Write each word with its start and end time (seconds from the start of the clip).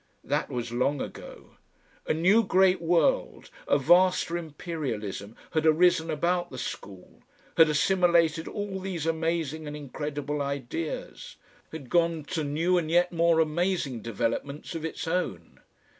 That 0.23 0.49
was 0.49 0.71
long 0.71 0.99
ago. 0.99 1.57
A 2.07 2.13
new 2.15 2.43
great 2.43 2.81
world, 2.81 3.51
a 3.67 3.77
vaster 3.77 4.35
Imperialism 4.35 5.35
had 5.51 5.63
arisen 5.67 6.09
about 6.09 6.49
the 6.49 6.57
school, 6.57 7.21
had 7.55 7.69
assimilated 7.69 8.47
all 8.47 8.79
these 8.79 9.05
amazing 9.05 9.67
and 9.67 9.77
incredible 9.77 10.41
ideas, 10.41 11.35
had 11.71 11.87
gone 11.91 12.13
on 12.13 12.23
to 12.33 12.43
new 12.43 12.79
and 12.79 12.89
yet 12.89 13.11
more 13.11 13.39
amazing 13.39 14.01
developments 14.01 14.73
of 14.73 14.83
its 14.83 15.07
own. 15.07 15.59